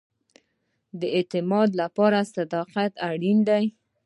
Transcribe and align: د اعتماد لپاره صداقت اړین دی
د 0.99 1.01
اعتماد 1.17 1.69
لپاره 1.81 2.29
صداقت 2.35 2.91
اړین 3.09 3.37
دی 3.49 3.63